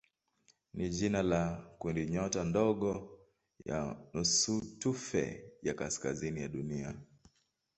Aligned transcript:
ni 0.75 0.85
jina 0.97 1.21
la 1.31 1.43
kundinyota 1.79 2.43
ndogo 2.43 3.19
ya 3.65 3.95
nusutufe 4.13 5.51
ya 5.63 5.73
kaskazini 5.73 6.41
ya 6.41 6.47
Dunia. 6.47 6.95